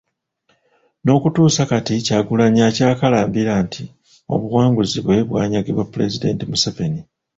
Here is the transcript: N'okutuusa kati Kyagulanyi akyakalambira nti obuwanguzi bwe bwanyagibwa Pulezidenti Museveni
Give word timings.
N'okutuusa 1.03 1.61
kati 1.71 1.93
Kyagulanyi 2.05 2.61
akyakalambira 2.69 3.53
nti 3.65 3.83
obuwanguzi 4.33 4.99
bwe 5.05 5.17
bwanyagibwa 5.29 5.83
Pulezidenti 5.91 6.43
Museveni 6.51 7.01